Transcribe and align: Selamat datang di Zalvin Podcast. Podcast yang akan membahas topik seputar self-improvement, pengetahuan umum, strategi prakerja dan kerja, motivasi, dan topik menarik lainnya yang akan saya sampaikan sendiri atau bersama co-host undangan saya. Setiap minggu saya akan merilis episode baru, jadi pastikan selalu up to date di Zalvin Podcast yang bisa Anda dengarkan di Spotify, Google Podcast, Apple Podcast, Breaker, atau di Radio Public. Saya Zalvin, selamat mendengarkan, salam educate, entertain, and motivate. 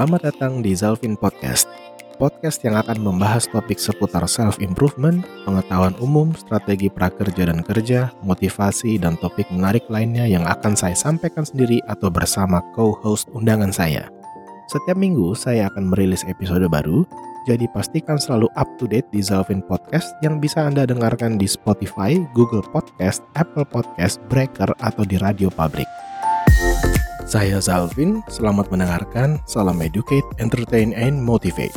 Selamat 0.00 0.32
datang 0.32 0.64
di 0.64 0.72
Zalvin 0.72 1.12
Podcast. 1.12 1.68
Podcast 2.16 2.64
yang 2.64 2.72
akan 2.80 3.04
membahas 3.04 3.44
topik 3.52 3.76
seputar 3.76 4.24
self-improvement, 4.24 5.20
pengetahuan 5.44 5.92
umum, 6.00 6.32
strategi 6.32 6.88
prakerja 6.88 7.52
dan 7.52 7.60
kerja, 7.60 8.08
motivasi, 8.24 8.96
dan 8.96 9.20
topik 9.20 9.44
menarik 9.52 9.84
lainnya 9.92 10.24
yang 10.24 10.48
akan 10.48 10.72
saya 10.72 10.96
sampaikan 10.96 11.44
sendiri 11.44 11.84
atau 11.84 12.08
bersama 12.08 12.64
co-host 12.72 13.28
undangan 13.36 13.76
saya. 13.76 14.08
Setiap 14.72 14.96
minggu 14.96 15.36
saya 15.36 15.68
akan 15.68 15.92
merilis 15.92 16.24
episode 16.24 16.64
baru, 16.72 17.04
jadi 17.44 17.68
pastikan 17.68 18.16
selalu 18.16 18.48
up 18.56 18.72
to 18.80 18.88
date 18.88 19.12
di 19.12 19.20
Zalvin 19.20 19.60
Podcast 19.60 20.16
yang 20.24 20.40
bisa 20.40 20.64
Anda 20.64 20.88
dengarkan 20.88 21.36
di 21.36 21.44
Spotify, 21.44 22.16
Google 22.32 22.64
Podcast, 22.72 23.20
Apple 23.36 23.68
Podcast, 23.68 24.16
Breaker, 24.32 24.72
atau 24.80 25.04
di 25.04 25.20
Radio 25.20 25.52
Public. 25.52 26.09
Saya 27.30 27.62
Zalvin, 27.62 28.26
selamat 28.26 28.74
mendengarkan, 28.74 29.38
salam 29.46 29.78
educate, 29.86 30.26
entertain, 30.42 30.90
and 30.98 31.22
motivate. 31.22 31.70